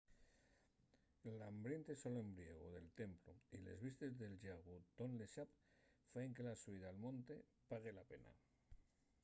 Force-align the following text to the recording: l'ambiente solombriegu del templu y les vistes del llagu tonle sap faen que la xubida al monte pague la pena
l'ambiente 1.37 1.95
solombriegu 2.03 2.67
del 2.75 2.89
templu 3.01 3.33
y 3.51 3.57
les 3.65 3.79
vistes 3.85 4.13
del 4.21 4.35
llagu 4.43 4.77
tonle 4.99 5.27
sap 5.35 5.49
faen 6.13 6.33
que 6.39 6.43
la 6.47 6.55
xubida 6.63 6.87
al 6.93 7.01
monte 7.05 7.35
pague 7.69 7.91
la 7.99 8.05
pena 8.13 8.31